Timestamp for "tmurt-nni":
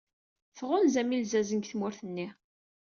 1.71-2.27